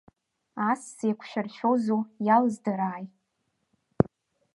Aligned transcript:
Ас 0.69 0.81
сеиқәшәыршәозу 0.95 1.99
иалыздрааи. 2.25 3.05